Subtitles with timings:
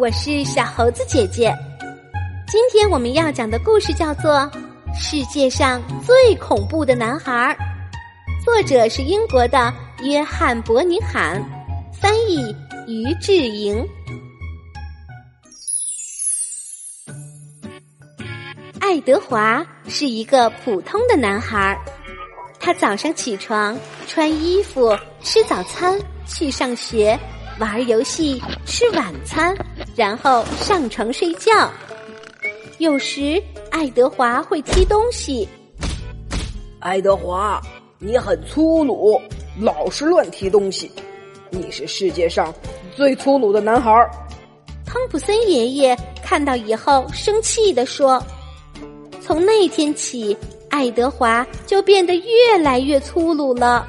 [0.00, 1.54] 我是小猴子姐姐。
[2.48, 4.32] 今天我们要讲的故事叫做
[4.94, 7.54] 《世界上最恐怖的男孩》，
[8.42, 9.70] 作者是英国的
[10.02, 11.38] 约翰·伯尼罕，
[11.92, 12.50] 翻译
[12.86, 13.86] 于志莹。
[18.80, 21.78] 爱德华是一个普通的男孩，
[22.58, 27.18] 他早上起床，穿衣服，吃早餐，去上学，
[27.58, 29.54] 玩游戏，吃晚餐，
[29.96, 31.70] 然后上床睡觉。
[32.78, 35.48] 有时，爱德华会踢东西。
[36.78, 37.60] 爱德华，
[37.98, 39.20] 你很粗鲁，
[39.60, 40.90] 老是乱踢东西，
[41.50, 42.54] 你是世界上
[42.96, 43.92] 最粗鲁的男孩。
[44.86, 48.22] 汤普森爷爷看到以后，生气地说。
[49.20, 50.36] 从那天起，
[50.70, 53.86] 爱德华就变得越来越粗鲁了。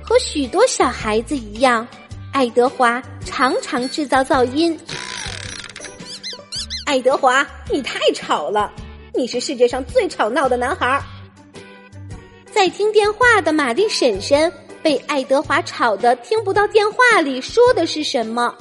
[0.00, 1.86] 和许多小孩子一样，
[2.32, 4.76] 爱德华常常制造噪音。
[6.86, 8.72] 爱德华，你太吵了！
[9.14, 11.00] 你是世界上最吵闹的男孩。
[12.50, 14.52] 在听电话的玛丽婶婶
[14.82, 18.54] 被爱德华吵得听不到电话里说的是什么。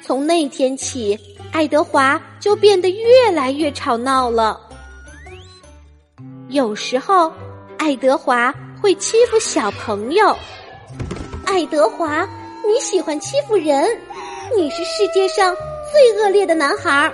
[0.00, 1.18] 从那天起。
[1.52, 4.56] 爱德华就变得越来越吵闹了。
[6.48, 7.32] 有时候，
[7.76, 10.36] 爱德华会欺负小朋友。
[11.44, 12.24] 爱德华，
[12.72, 13.84] 你喜欢欺负人，
[14.56, 15.56] 你是世界上
[15.90, 17.12] 最恶劣的男孩。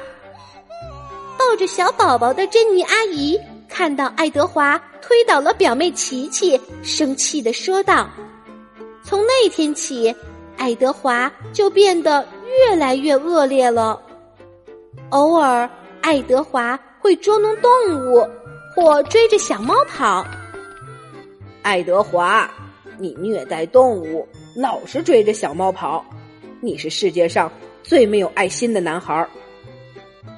[1.39, 8.07] 抱着小宝宝的珍妮阿姨看到爱德华推倒了表妹琪琪，生气的说道
[9.03, 10.15] ：“从那天起，
[10.59, 12.27] 爱德华就变得
[12.69, 13.99] 越来越恶劣了。”
[15.09, 15.69] 偶尔，
[16.03, 17.71] 爱德华会捉弄动
[18.13, 18.29] 物，
[18.75, 20.23] 或追着小猫跑。
[21.63, 22.47] 爱德华，
[22.99, 26.03] 你虐待动物，老是追着小猫跑，
[26.63, 29.29] 你是世界上最没有爱心的男孩。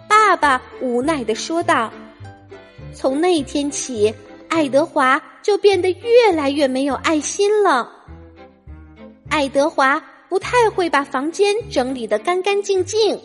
[0.08, 1.88] 爸爸无奈的说道
[2.92, 4.12] ：“从那天起，
[4.48, 7.88] 爱德华就变得越来越没有爱心了。
[9.30, 13.16] 爱德华不太会把房间整理得干干净净。”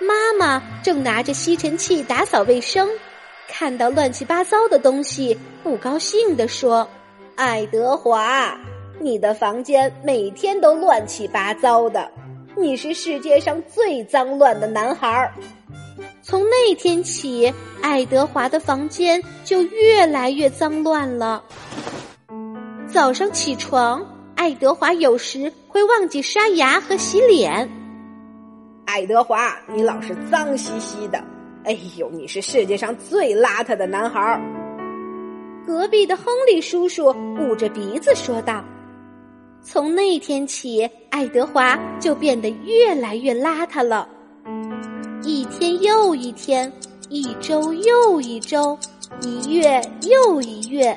[0.00, 2.88] 妈妈正拿着吸尘器打扫卫生，
[3.46, 6.88] 看到乱七八糟的东西，不高兴地说
[7.36, 8.58] ：“爱德华，
[9.00, 12.10] 你的房间每天都乱七八糟的，
[12.56, 15.32] 你是世界上最脏乱的男孩儿。”
[16.22, 21.42] 从那天起，爱德华的房间就越来越脏乱了。
[22.88, 27.68] 早上起床，爱德华有时会忘记刷牙和洗脸。
[28.86, 31.22] 爱德华，你老是脏兮兮的。
[31.64, 34.40] 哎呦，你是世界上最邋遢的男孩儿。
[35.66, 38.64] 隔壁的亨利叔叔捂着鼻子说道
[39.64, 44.06] ：“从那天起，爱德华就变得越来越邋遢了。
[45.22, 46.70] 一天又一天，
[47.08, 48.78] 一周又一周，
[49.22, 50.96] 一月又一月，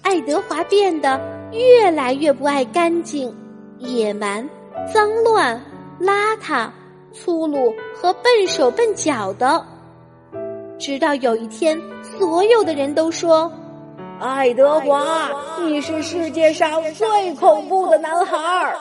[0.00, 1.20] 爱德华变得
[1.52, 3.32] 越来越不爱干净、
[3.78, 4.48] 野蛮、
[4.92, 5.62] 脏乱、
[6.00, 6.68] 邋遢。”
[7.14, 9.62] 粗鲁和笨手笨脚的，
[10.78, 11.78] 直到有一天，
[12.18, 13.52] 所有的人都说
[14.22, 18.72] ：“爱德华，你是世界上最恐怖的男孩。”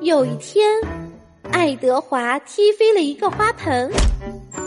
[0.00, 0.64] 有一天，
[1.50, 3.90] 爱德华踢飞了一个花盆，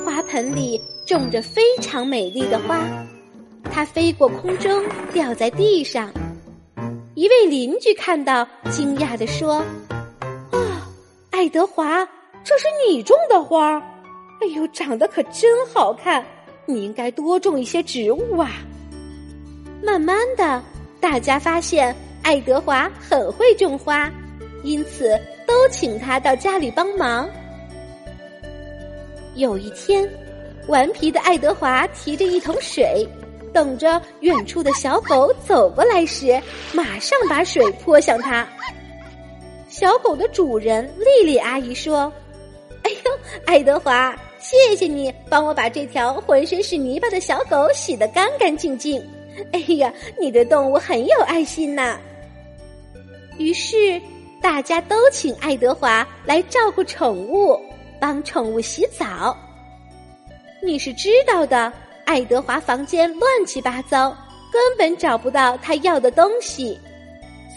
[0.04, 2.82] 花盆里种着非常美丽的花，
[3.72, 4.84] 它飞过空中，
[5.14, 6.12] 掉在地上。
[7.16, 9.64] 一位邻居看到，惊讶地说。
[10.52, 10.86] 啊
[11.32, 12.06] 爱德华，
[12.44, 13.78] 这是你种的花，
[14.42, 16.26] 哎呦，长得可真好看！
[16.70, 18.52] 你应该多种一些植物啊。
[19.82, 20.64] 慢慢的，
[21.02, 24.12] 大家发现爱德华很会种花，
[24.64, 27.28] 因此都请他到家里帮忙。
[29.36, 30.08] 有一天，
[30.68, 33.08] 顽皮的爱德华提着一桶水，
[33.52, 36.40] 等着远处的小狗走过来时，
[36.74, 38.48] 马上把水泼向他。
[39.70, 42.12] 小狗的主人丽丽阿姨说
[42.84, 43.12] ：“哎呦，
[43.46, 49.06] 爱德华，谢谢你帮我把这条浑身是泥巴的小狗洗得干干净净。
[49.52, 52.00] 哎呀，你对动物很有爱心呐。”
[53.38, 54.02] 于是
[54.42, 57.60] 大家都请爱德华来照顾宠物，
[58.00, 59.38] 帮宠物洗澡。
[60.62, 61.72] 你是知道的，
[62.06, 64.10] 爱德华房间乱七八糟，
[64.52, 66.80] 根本找不到他要的东西，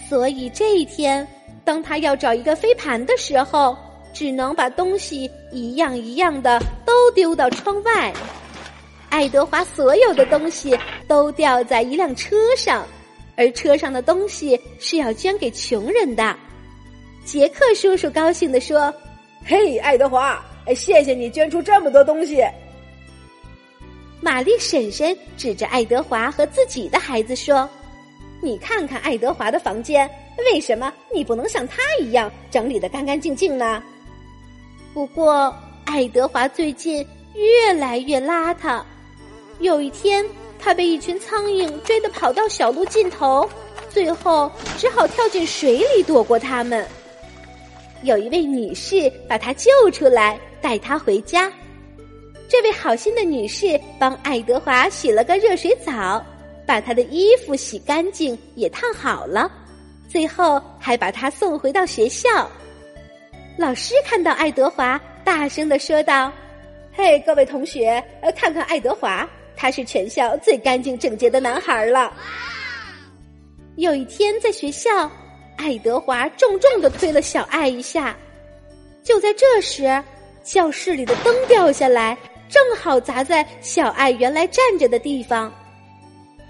[0.08, 1.26] 所以这一天。
[1.64, 3.76] 当他要找一个飞盘的时候，
[4.12, 8.12] 只能把东西一样一样的都丢到窗外。
[9.08, 12.86] 爱德华所有的东西都掉在一辆车上，
[13.36, 16.36] 而车上的东西是要捐给穷人的。
[17.24, 18.92] 杰克叔叔高兴地说
[19.44, 20.42] ：“嘿，爱德华，
[20.74, 22.42] 谢谢你捐出这么多东西。”
[24.20, 27.68] 玛丽婶婶指着爱德华和自己的孩子说
[28.40, 30.08] ：“你看看爱德华的房间，
[30.52, 33.82] 为什么你不能像他一样整理的干干净净呢？”
[34.94, 35.54] 不过，
[35.86, 38.82] 爱德华最近越来越邋遢。
[39.60, 40.24] 有一天，
[40.58, 43.48] 他被一群苍蝇追得跑到小路尽头，
[43.88, 46.86] 最后只好跳进水里躲过他们。
[48.02, 51.50] 有一位女士把他救出来，带他回家。
[52.46, 56.22] 这位好心的女士帮爱德华洗了个热水澡，
[56.66, 59.50] 把他的衣服洗干净，也烫好了，
[60.06, 62.46] 最后还把他送回到学校。
[63.58, 66.32] 老师看到爱德华，大声的说道
[66.92, 72.12] ：“嘿，各位同学，呃，看看爱德华，他是全校最干净整洁的男孩了。”
[73.76, 75.10] 有一天在学校，
[75.56, 78.16] 爱德华重重的推了小爱一下，
[79.02, 80.02] 就在这时，
[80.42, 82.16] 教室里的灯掉下来。
[82.48, 85.50] 正好砸在小爱原来站着的地方，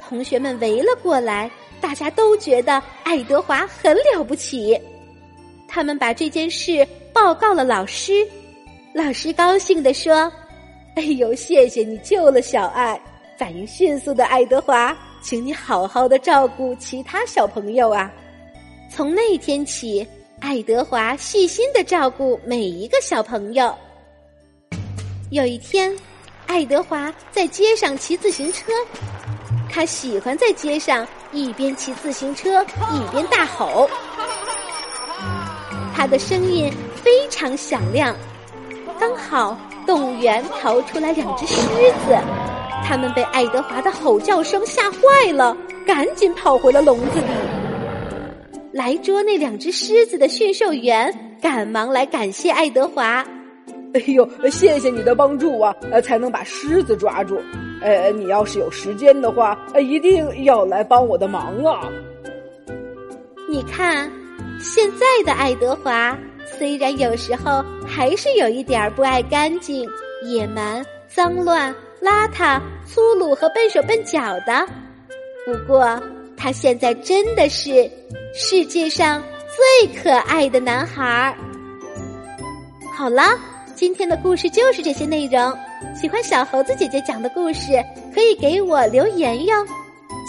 [0.00, 1.48] 同学们围了过来，
[1.80, 4.76] 大家都觉得爱德华很了不起。
[5.74, 8.28] 他们把这件事报告了老师，
[8.92, 10.30] 老师高兴地说
[10.96, 13.00] ：“哎呦，谢谢你救了小爱！
[13.38, 18.12] 反应迅速的爱德华，请你好好的照顾其他小朋友啊！”
[18.92, 20.06] 从那天起，
[20.40, 23.74] 爱德华细心的照顾每一个小朋友。
[25.30, 25.96] 有一天，
[26.46, 28.70] 爱德华在街上骑自行车。
[29.70, 33.88] 他喜欢在街上一边骑自行车一边大吼，
[36.02, 38.12] 他的声音非常响亮。
[38.98, 39.56] 刚好
[39.86, 41.62] 动物园逃出来两只狮
[42.08, 42.18] 子，
[42.84, 45.56] 他们被爱德华的吼叫声吓坏了，
[45.86, 47.26] 赶紧跑回了笼子里。
[48.72, 53.24] 来捉那两只狮子的驯兽员赶忙来感谢爱德华。
[53.94, 55.72] 哎呦，谢谢你的帮助啊！
[55.92, 57.40] 呃，才能把狮子抓住。
[57.80, 61.88] 呃，你要是有时间的话，呃，一定要来帮我的忙啊！
[63.48, 64.10] 你看，
[64.60, 66.16] 现在的爱德华
[66.58, 69.88] 虽然有时候还是有一点不爱干净、
[70.24, 74.66] 野蛮、脏乱、邋遢、粗鲁和笨手笨脚的，
[75.44, 76.00] 不过
[76.36, 77.90] 他现在真的是
[78.34, 79.22] 世界上
[79.80, 81.36] 最可爱的男孩。
[82.94, 83.22] 好了。
[83.74, 85.58] 今天的故事就是这些内容。
[85.92, 87.82] 喜欢小猴子姐姐讲的故事，
[88.14, 89.56] 可以给我留言哟。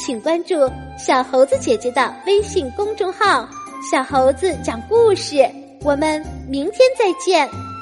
[0.03, 0.55] 请关注
[0.97, 3.47] 小猴子姐姐的微信公众号
[3.91, 5.47] “小猴子讲故事”。
[5.83, 7.72] 我们明天再见。